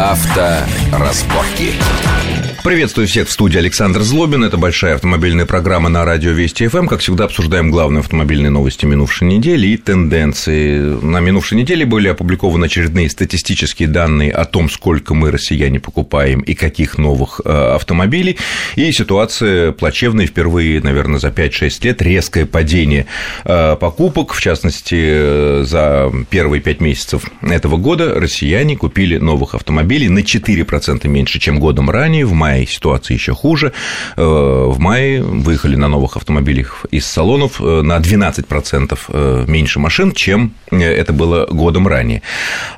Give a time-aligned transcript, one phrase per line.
[0.00, 1.74] Авторазборки.
[2.62, 4.44] Приветствую всех в студии Александр Злобин.
[4.44, 6.88] Это большая автомобильная программа на радио Вести ФМ.
[6.88, 10.78] Как всегда, обсуждаем главные автомобильные новости минувшей недели и тенденции.
[10.78, 16.52] На минувшей неделе были опубликованы очередные статистические данные о том, сколько мы, россияне, покупаем и
[16.52, 18.36] каких новых э, автомобилей.
[18.76, 20.26] И ситуация плачевная.
[20.26, 23.06] Впервые, наверное, за 5-6 лет резкое падение
[23.44, 24.34] э, покупок.
[24.34, 31.08] В частности, э, за первые 5 месяцев этого года россияне купили новых автомобилей на 4%
[31.08, 32.26] меньше, чем годом ранее.
[32.26, 33.72] В мае мае ситуация еще хуже.
[34.16, 40.12] Э, в мае выехали на новых автомобилях из салонов э, на 12% э, меньше машин,
[40.12, 42.22] чем это было годом ранее.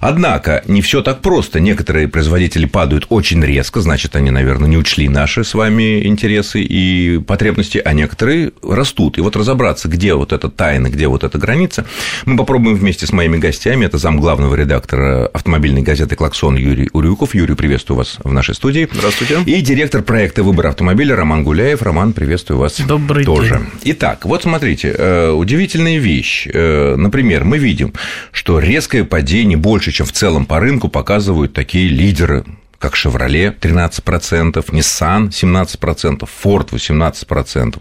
[0.01, 1.61] Однако не все так просто.
[1.61, 7.19] Некоторые производители падают очень резко, значит, они, наверное, не учли наши с вами интересы и
[7.19, 9.19] потребности, а некоторые растут.
[9.19, 11.85] И вот разобраться, где вот эта тайна, где вот эта граница,
[12.27, 13.87] мы попробуем вместе с моими гостями.
[13.87, 17.35] Это зам главного редактора автомобильной газеты «Клаксон» Юрий Урюков.
[17.35, 18.89] Юрий, приветствую вас в нашей студии.
[18.93, 19.41] Здравствуйте.
[19.47, 21.83] И директор проекта «Выбор автомобиля» Роман Гуляев.
[21.83, 23.59] Роман, приветствую вас Добрый тоже.
[23.59, 23.95] день.
[23.95, 26.49] Итак, вот смотрите, э, удивительная вещь.
[26.53, 27.93] Э, например, мы видим,
[28.33, 32.45] что резкое падение больше, чем в целом по рынку, показывают такие лидеры
[32.83, 37.79] как Chevrolet 13%, Nissan 17%, Ford 18%.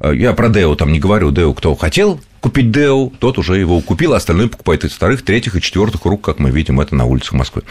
[0.00, 3.80] Э, я про Deo там не говорю, Deo кто хотел купить Deo, тот уже его
[3.80, 7.06] купил, а остальное покупает из вторых, третьих и четвертых рук, как мы видим это на
[7.06, 7.62] улицах Москвы.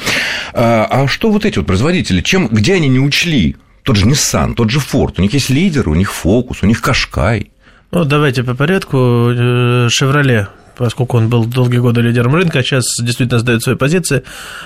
[0.53, 3.55] А, а что вот эти вот производители, чем, где они не учли?
[3.83, 6.81] Тот же Nissan, тот же Ford, у них есть лидеры, у них Focus, у них
[6.81, 7.52] Кашкай.
[7.91, 8.97] Ну, давайте по порядку.
[8.97, 10.47] Chevrolet
[10.78, 14.23] поскольку он был долгие годы лидером рынка, а сейчас действительно сдает свои позиции.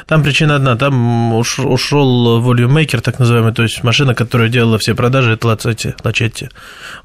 [0.08, 5.34] Там причина одна, там ушел волюмейкер, так называемый, то есть машина, которая делала все продажи,
[5.34, 6.50] это Лацетти, Лачетти.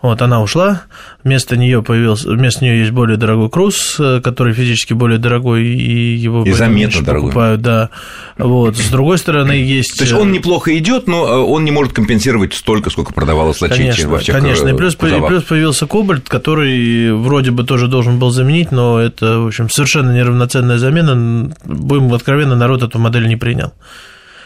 [0.03, 0.83] Вот, она ушла,
[1.23, 6.45] вместо нее появился, вместо нее есть более дорогой Круз, который физически более дорогой, и его
[6.45, 7.29] и заметно дорогой.
[7.29, 7.91] покупают, да.
[8.39, 9.97] Вот, с другой стороны, есть...
[9.97, 14.07] То есть он неплохо идет, но э, он не может компенсировать столько, сколько продавалось Лачетти
[14.07, 15.29] во всех Конечно, и э, плюс, кузовах.
[15.29, 20.11] плюс появился Кобальт, который вроде бы тоже должен был заменить, но это, в общем, совершенно
[20.13, 21.53] неравноценная замена.
[21.65, 23.73] Будем откровенно, народ эту модель не принял.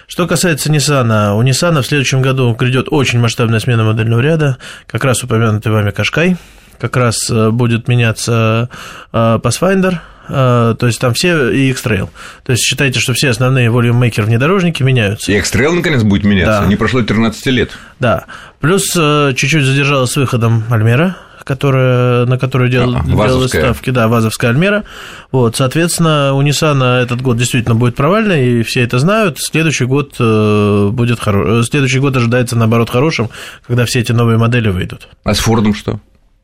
[0.07, 5.05] Что касается Nissan, у Nissan в следующем году грядет очень масштабная смена модельного ряда, как
[5.05, 6.39] раз упомянутый вами Кашкай,
[6.81, 8.71] как раз э, будет меняться
[9.13, 9.97] э, Pathfinder,
[10.31, 12.09] э, то есть там все и X-Trail.
[12.43, 15.31] То есть считайте, что все основные volume-maker внедорожники меняются.
[15.31, 16.67] И X-Trail наконец будет меняться, Да.
[16.67, 17.73] не прошло 13 лет.
[18.01, 18.25] Да.
[18.61, 21.17] Плюс чуть-чуть задержалась с выходом Альмера,
[21.49, 23.63] которая, на которую дел, А, вазовская.
[23.63, 24.85] ставки, да, вазовская Альмера.
[25.33, 29.39] Вот, соответственно, у Nissan этот год действительно будет провальный, и все это знают.
[29.41, 31.63] Следующий год э, будет хоро...
[31.63, 33.31] Следующий год ожидается, наоборот, хорошим,
[33.67, 35.09] когда все эти новые модели выйдут.
[35.25, 35.99] А с Фордом что?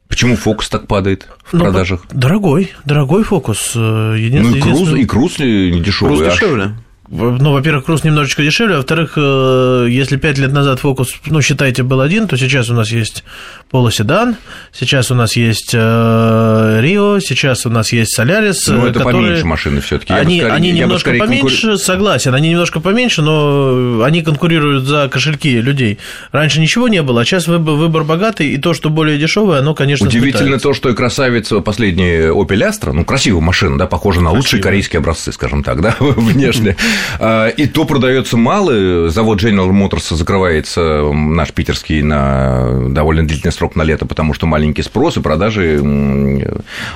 [0.09, 2.03] Почему Фокус так падает в Ну, продажах?
[2.13, 3.73] Дорогой, дорогой фокус.
[3.75, 4.55] Э, Ну Един...
[4.55, 6.17] и Круз, и Круз не дешевый.
[6.19, 6.71] Круз дешевле.
[7.11, 11.83] Ну, во-первых, Круз немножечко дешевле, а во-вторых, э, если пять лет назад фокус, ну, считайте,
[11.83, 13.25] был один, то сейчас у нас есть
[13.71, 14.37] полоседан,
[14.73, 18.67] сейчас у нас есть э, Рио, сейчас у нас есть Солярис.
[18.69, 23.21] Ну, это которые- поменьше машины все таки Они, они немножко поменьше, согласен, они немножко поменьше,
[23.21, 25.99] но они конкурируют за кошельки людей.
[26.33, 29.75] Раньше ничего не было, а сейчас выбор, выбор богатый, и то, что более дешевое, оно,
[29.75, 30.69] конечно, Удивительно сметается.
[30.69, 34.63] то, что и красавица последняя Opel Astra, ну, красивая машина, да, похожа на лучшие Красивая.
[34.63, 36.77] корейские образцы, скажем так, да, внешне.
[37.19, 43.77] А, И то продается мало, завод General Motors закрывается, наш питерский, на довольно длительный срок
[43.77, 45.81] на лето, потому что маленький спрос, и продажи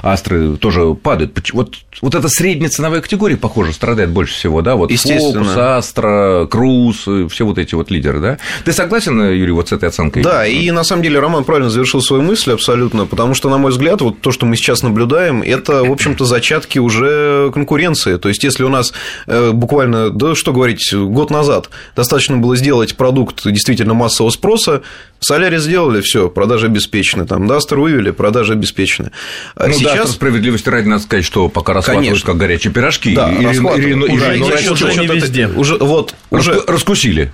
[0.02, 1.38] Астры тоже падают.
[1.52, 5.44] Вот, вот эта средняя ценовая категория, похоже, страдает больше всего, да, вот Естественно.
[5.44, 8.38] Focus, Astra, Cruze, все вот эти вот лидеры, да?
[8.64, 10.22] Ты согласен, Юрий, вот с этой оценкой?
[10.22, 13.70] Да, и на самом деле Роман правильно завершил свою мысль абсолютно, потому что, на мой
[13.70, 18.16] взгляд, вот то, что мы сейчас наблюдаем, это, в общем-то, зачатки уже конкуренции.
[18.16, 18.92] То есть, если у нас
[19.26, 19.52] э,
[19.88, 24.82] буквально, да что говорить, год назад достаточно было сделать продукт действительно массового спроса,
[25.20, 29.10] Солярис сделали, все, продажи обеспечены, там, Дастер вывели, продажи обеспечены.
[29.56, 30.12] А Ну, да, сейчас...
[30.12, 32.26] справедливости ради надо сказать, что пока раскладывают Конечно.
[32.26, 33.14] как горячие пирожки.
[33.14, 33.84] Да, и, раскладывают.
[33.84, 35.48] и- и- и- Уже и- и и- за и- счет и- Уже не это- везде.
[35.48, 37.22] Уже, вот, уже, раску- раскусили.
[37.22, 37.32] Уже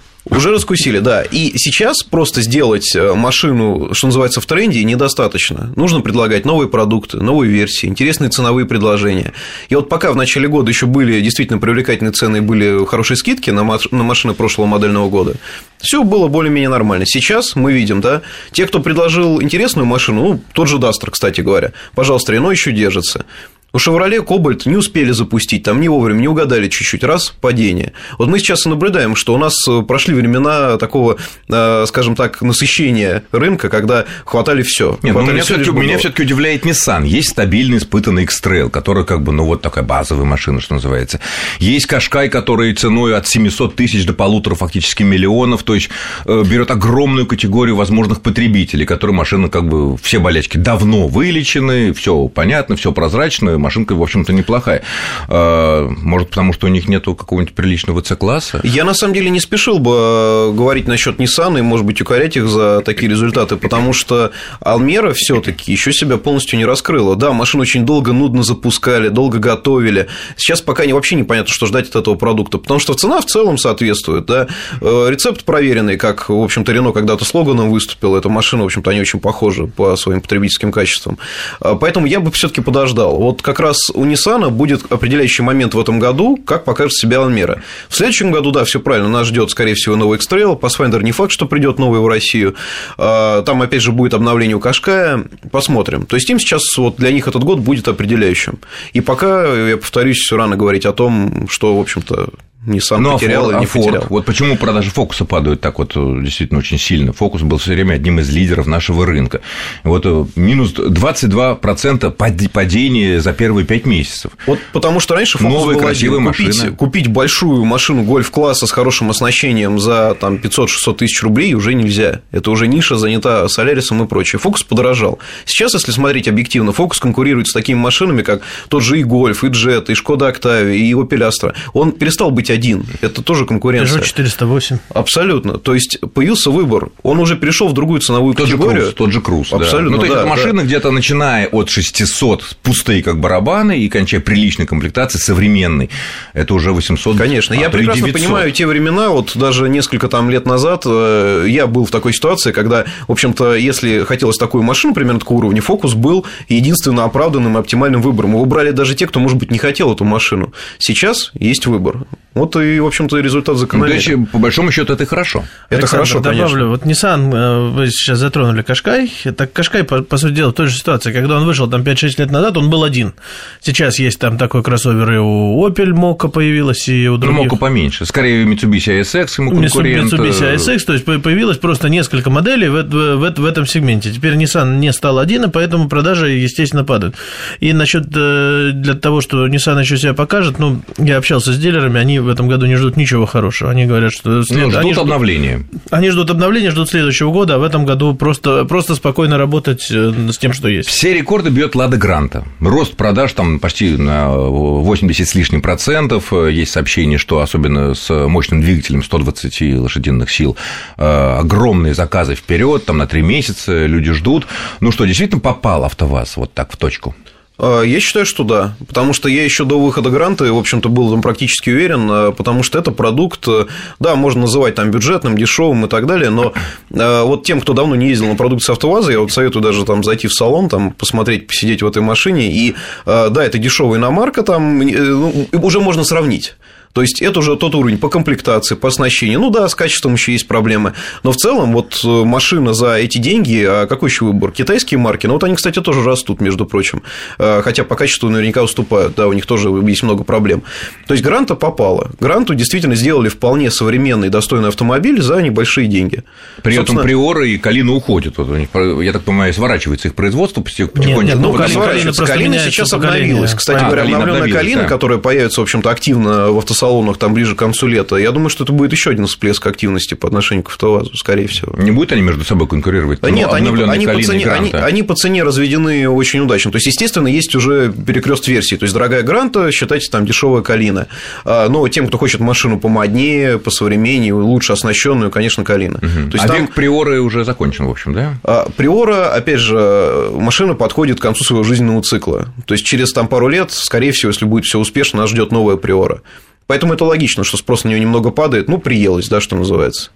[0.53, 1.23] раскусили, да.
[1.23, 5.73] И сейчас просто сделать э, машину, что называется, в тренде недостаточно.
[5.77, 9.35] Нужно предлагать новые продукты, новые версии, интересные ценовые предложения.
[9.69, 13.51] И вот пока в начале года еще были действительно привлекательные цены и были хорошие скидки
[13.51, 15.35] на машины прошлого модельного года,
[15.79, 17.05] все было более-менее нормально.
[17.07, 18.23] Сейчас мы видим, да,
[18.53, 23.27] те, кто предложил интересную машину, ну, тот же Дастер, кстати говоря, пожалуйста, Рено еще держится.
[23.75, 27.93] У «Шевроле» «Кобальт» не успели запустить, там не вовремя, не угадали чуть-чуть, раз, падение.
[28.19, 31.17] Вот мы сейчас и наблюдаем, что у нас э, прошли времена такого,
[31.49, 34.97] э, скажем так, насыщения рынка, когда хватали все.
[35.03, 37.05] Нет, ну, меня все-таки меня удивляет Nissan.
[37.05, 41.19] Есть стабильный испытанный X-Trail, который как бы, ну, вот такая базовая машина, что называется.
[41.59, 45.91] Есть Кашкай, который ценой от 700 тысяч до полутора фактически миллионов, то есть
[46.27, 52.29] э, берет огромную категорию возможных потребителей, которые машины как бы все болячки давно вылечены, все
[52.29, 54.83] понятно, все прозрачно, машинка, в общем-то, неплохая.
[55.29, 58.61] А, может, потому что у них нету какого-нибудь приличного C-класса?
[58.63, 62.37] Я, на самом деле, не спешил бы э, говорить насчет Nissan и, может быть, укорять
[62.37, 64.31] их за такие результаты, потому что
[64.61, 67.17] Алмера все таки еще себя полностью не раскрыла.
[67.17, 70.09] Да, машину очень долго, нудно запускали, долго готовили.
[70.37, 74.27] Сейчас пока вообще непонятно, что ждать от этого продукта, потому что цена в целом соответствует.
[74.27, 74.47] Да?
[74.81, 79.01] Э, рецепт проверенный, как, в общем-то, Рено когда-то слоганом выступил, эта машина, в общем-то, они
[79.01, 81.19] очень похожи по своим потребительским качествам.
[81.61, 83.17] А, поэтому я бы все таки подождал.
[83.17, 87.19] Вот как как раз у Nissan будет определяющий момент в этом году, как покажет себя
[87.19, 87.61] Almera.
[87.89, 91.31] В следующем году, да, все правильно, нас ждет, скорее всего, новый X-Trail, Pathfinder не факт,
[91.31, 92.57] что придет новый в Россию,
[92.99, 96.05] а, там, опять же, будет обновление у Кашкая, посмотрим.
[96.05, 98.59] То есть, им сейчас, вот для них этот год будет определяющим.
[98.93, 102.31] И пока, я повторюсь, все рано говорить о том, что, в общем-то,
[102.67, 104.07] не сам ну, потерял а и не Ford, потерял.
[104.09, 107.13] Вот почему продажи фокуса падают так вот э, действительно очень сильно.
[107.13, 109.41] Фокус был все время одним из лидеров нашего рынка.
[109.83, 114.33] Вот э, минус 22% падения за первые 5 месяцев.
[114.47, 116.27] Вот потому что раньше фокус Новая был красивая один.
[116.27, 116.53] машина.
[116.53, 122.21] Купить, купить большую машину гольф-класса с хорошим оснащением за там, 500-600 тысяч рублей уже нельзя.
[122.31, 124.41] Это уже ниша занята Солярисом и прочее.
[124.41, 125.19] Фокус подорожал.
[125.45, 129.49] Сейчас, если смотреть объективно, фокус конкурирует с такими машинами, как тот же и Гольф, и
[129.49, 131.55] Джет, и Шкода Октавия, и Opel Astra.
[131.73, 132.85] Он перестал быть один.
[133.01, 134.01] Это тоже конкуренция.
[134.01, 134.79] Peugeot 408.
[134.91, 135.59] Абсолютно.
[135.59, 136.91] То есть появился выбор.
[137.03, 138.77] Он уже перешел в другую ценовую тот категорию.
[138.77, 139.53] Же круз, тот же круз.
[139.53, 139.91] Абсолютно.
[139.91, 139.97] Да.
[139.97, 140.67] Ну, то есть да, это машины да.
[140.67, 145.91] где-то начиная от 600 пустые как барабаны и кончая приличной комплектации современной.
[146.33, 147.17] Это уже 800.
[147.17, 147.55] Конечно.
[147.55, 148.23] А, я прекрасно 900.
[148.23, 149.11] понимаю те времена.
[149.11, 153.55] Вот даже несколько там лет назад э, я был в такой ситуации, когда, в общем-то,
[153.55, 158.33] если хотелось такую машину примерно такого уровня, фокус был единственно оправданным и оптимальным выбором.
[158.33, 160.53] Его брали даже те, кто, может быть, не хотел эту машину.
[160.79, 162.07] Сейчас есть выбор.
[162.35, 164.03] Вот и, в общем-то, результат Ну, закономерен.
[164.03, 165.45] то есть, по большому счету, это хорошо.
[165.69, 166.67] Это Александр, хорошо, добавлю, конечно.
[166.69, 170.67] вот Nissan, э, вы сейчас затронули Кашкай, так Кашкай, по, по сути дела, в той
[170.67, 173.15] же ситуации, когда он вышел там 5-6 лет назад, он был один.
[173.61, 177.39] Сейчас есть там такой кроссовер и у Opel Мока появилась, и у Ну, других.
[177.45, 178.05] Мока поменьше.
[178.05, 180.13] Скорее, Mitsubishi ASX ему конкурент.
[180.13, 184.11] Mitsubishi ASX, то есть появилось просто несколько моделей в, в, в, в этом сегменте.
[184.11, 187.15] Теперь Nissan не стал один, и поэтому продажи, естественно, падают.
[187.61, 192.01] И насчет э, для того, что Nissan еще себя покажет, ну, я общался с дилерами,
[192.01, 193.71] они в этом году не ждут ничего хорошего.
[193.71, 194.65] Они говорят, что след...
[194.65, 195.65] Ну, ждут они обновления.
[195.91, 200.13] Они ждут обновления, ждут следующего года, а в этом году просто, просто спокойно работать э,
[200.33, 200.89] с тем, что есть.
[200.89, 202.45] Все рекорды бьет Лада Гранта.
[202.61, 206.33] Рост продаж там почти на 80 с лишним процентов.
[206.33, 210.57] Есть сообщение, что особенно с мощным двигателем 120 лошадиных сил
[210.97, 214.47] э, огромные заказы вперед, там на 3 месяца люди ждут.
[214.81, 217.15] Ну что, действительно попал АвтоВАЗ вот так в точку?
[217.57, 221.11] А, Я считаю, что да, потому что я еще до выхода гранта, в общем-то, был
[221.11, 223.67] там практически уверен, а, потому что это продукт, э,
[224.01, 226.53] да, можно называть там бюджетным, дешевым и так далее, но
[226.91, 230.27] вот тем, кто давно не ездил на продукции АвтоВАЗа, я вот советую даже там зайти
[230.29, 232.75] в салон, там посмотреть, посидеть в этой машине, и
[233.07, 236.55] да, это дешевая иномарка, там э, ну, уже можно сравнить.
[236.95, 239.41] То есть это уже тот уровень по комплектации, по оснащению.
[239.41, 240.95] Ну да, с качеством еще есть проблемы.
[241.25, 244.53] Но в целом, вот э, машина за эти деньги, а какой еще выбор?
[244.53, 245.27] Китайские марки.
[245.27, 247.03] Ну вот они, кстати, тоже растут, между прочим.
[247.39, 249.17] А, Хотя по качеству наверняка уступают.
[249.17, 250.63] Да, у них тоже есть много проблем.
[251.09, 252.13] То есть гранта попала.
[252.21, 256.23] Гранту действительно сделали вполне современный, достойный автомобиль за небольшие деньги.
[256.63, 258.39] При этом Собственно, Приора и Калина уходят.
[258.39, 258.69] Вот у них,
[259.03, 261.23] я так понимаю, сворачивается их производство потихонечку.
[261.23, 261.87] нет, ну, Вот Калина-
[262.27, 263.25] Калина сейчас поколение.
[263.33, 263.53] обновилась.
[263.55, 264.89] Кстати А, говоря, Калина обновленная Калина, да.
[264.89, 268.17] которая появится, в общем-то, активно в автосалонах там ближе к концу лета.
[268.17, 271.75] Я думаю, что это будет еще один всплеск активности по отношению к АвтоВАЗу, скорее всего.
[271.77, 273.21] Не будут они между собой конкурировать?
[273.21, 276.71] Да Ну, нет, они, они, по цене, они, они по цене разведены очень удачно.
[276.71, 278.77] То есть, естественно, есть уже перекрест версий.
[278.77, 281.07] То есть, дорогая Гранта, считайте, там дешевая Калина.
[281.45, 285.99] А, Но тем, кто хочет машину помоднее, посовременнее, лучше оснащенную, конечно, Калина.
[285.99, 288.35] То есть, а там век Приоры уже закончен, в общем, да?
[288.45, 292.49] а, Приора, опять же, машина подходит к концу своего жизненного цикла.
[292.67, 295.77] То есть через там пару лет, скорее всего, если будет все успешно, нас ждет новая
[295.77, 296.23] Приора.
[296.67, 300.11] Поэтому это логично, что спрос на нее немного падает, ну, приелось, да, что называется.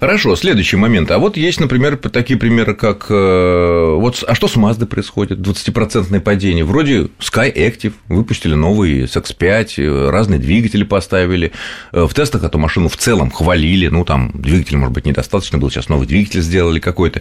[0.00, 1.10] Хорошо, следующий момент.
[1.10, 3.06] А вот есть, например, такие примеры, как...
[3.10, 5.40] э, Вот, а что с Mazda происходит?
[5.40, 6.64] 20% падение.
[6.64, 11.52] Вроде Sky Active выпустили новый SX5, э, разные двигатели поставили.
[11.92, 13.88] Э, В тестах эту машину в целом хвалили.
[13.88, 17.20] Ну, там двигатель, может быть, недостаточно был, сейчас новый двигатель сделали какой-то.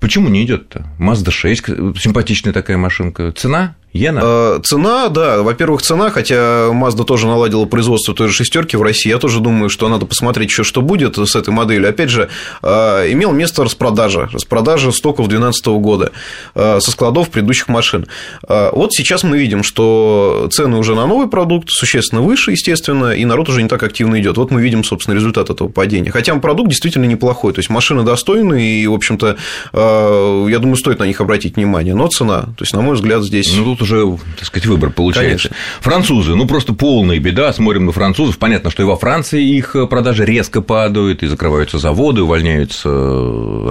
[0.00, 1.64] Почему не идет то Mazda 6,
[2.00, 3.30] симпатичная такая машинка.
[3.30, 4.20] Цена Иена?
[4.22, 9.08] Э, цена, да, во-первых, цена, хотя Mazda тоже наладила производство той же шестерки в России,
[9.08, 11.88] я тоже думаю, что надо посмотреть еще, что будет с этой моделью.
[11.88, 12.28] Опять же,
[12.62, 16.10] э, имел место распродажа, распродажа стоков 2012 года
[16.56, 18.06] э, со складов предыдущих машин.
[18.48, 23.48] Вот сейчас мы видим, что цены уже на новый продукт существенно выше, естественно, и народ
[23.48, 24.36] уже не так активно идет.
[24.36, 26.10] Вот мы видим, собственно, результат этого падения.
[26.10, 29.36] Хотя продукт действительно неплохой, то есть машины достойны, и, в общем-то,
[29.72, 33.54] я думаю, стоит на них обратить внимание, но цена, то есть, на мой взгляд, здесь...
[33.56, 35.48] Ну, тут уже, так сказать, выбор получается.
[35.48, 35.64] Конечно.
[35.80, 40.24] Французы, ну просто полная беда, смотрим на французов, понятно, что и во Франции их продажи
[40.24, 42.88] резко падают, и закрываются заводы, увольняются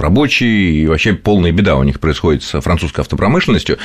[0.00, 3.78] рабочие, и вообще полная беда у них происходит с французской автопромышленностью.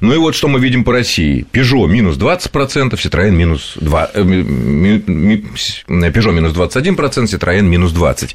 [0.00, 1.46] Ну и вот что мы видим по России.
[1.52, 8.34] Peugeot минус 20%, Citroёn минус 2, э, Peugeot минус 21%, Citroёn минус 20%.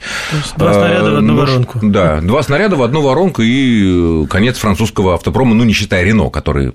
[0.58, 1.80] Два снаряда в одну ну, воронку.
[1.82, 6.72] Да, два снаряда в одну воронку и конец французского автопрома, ну не считая Рено, который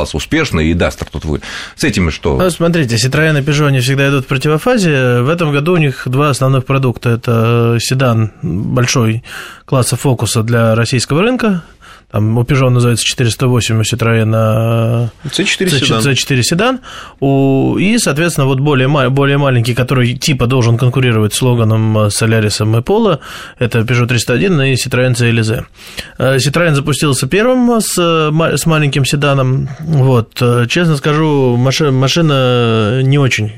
[0.00, 1.40] локализовался успешно, и Дастер тут вы.
[1.76, 2.36] С этими что?
[2.36, 5.20] Ну, смотрите, Citroёn и Peugeot, они всегда идут в противофазе.
[5.20, 7.10] В этом году у них два основных продукта.
[7.10, 9.22] Это седан большой
[9.64, 11.62] класса фокуса для российского рынка,
[12.10, 16.02] там у Peugeot называется 408, у Citroёn C4 седан.
[16.02, 16.80] C4 седан.
[17.20, 22.82] У, и, соответственно, вот более, более маленький, который типа должен конкурировать с Логаном, Solaris и
[22.82, 23.20] Polo,
[23.58, 25.64] это Peugeot 301 и Citroёn CLZ.
[26.18, 29.68] Citroёn запустился первым с, с маленьким седаном.
[29.80, 30.42] Вот.
[30.68, 33.52] Честно скажу, машина, машина не очень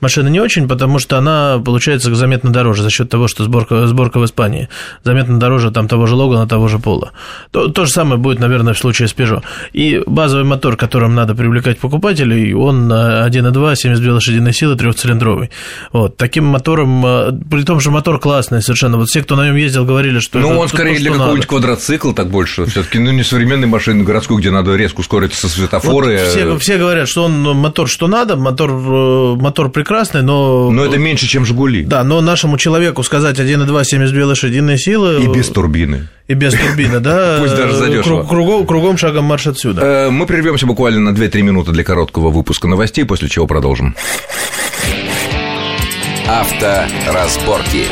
[0.00, 4.18] машина не очень, потому что она получается заметно дороже за счет того, что сборка, сборка
[4.18, 4.68] в Испании.
[5.04, 7.12] Заметно дороже там того же Логана, того же Пола.
[7.50, 9.42] То, то же самое будет, наверное, в случае с Peugeot.
[9.72, 15.50] И базовый мотор, которым надо привлекать покупателей, он 1.2, 72 лошадиной силы, трехцилиндровый.
[15.92, 16.16] Вот.
[16.16, 18.96] Таким мотором, э, при том, что мотор классный совершенно.
[18.96, 20.38] Вот все, кто на нем ездил, говорили, что...
[20.38, 22.64] Ну, он скорее то, для какого-нибудь квадроцикла так больше.
[22.70, 26.10] все таки ну, не современной машины городской, где надо резко ускориться со светофора.
[26.10, 29.89] Вот все, все говорят, что он мотор что надо, мотор, э, мотор прекрасный,
[30.22, 30.70] но...
[30.70, 31.84] Но это меньше, чем «Жигули».
[31.84, 35.22] Да, но нашему человеку сказать 1,2, 72 лошадиные силы...
[35.22, 36.08] И без турбины.
[36.28, 37.38] И без турбины, да.
[37.40, 38.22] Пусть даже задешево.
[38.22, 39.82] Кругом, кругом шагом марш отсюда.
[39.82, 43.96] Э, мы прервемся буквально на 2-3 минуты для короткого выпуска новостей, после чего продолжим.
[46.28, 47.08] Авторазборки.
[47.12, 47.86] разборки.